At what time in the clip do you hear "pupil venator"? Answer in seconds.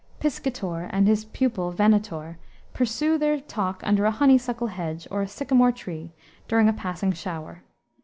1.25-2.39